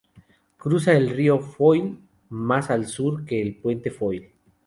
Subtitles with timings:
[0.57, 1.99] Cruza el río Foyle
[2.29, 4.33] más al sur que el puente de Foyle.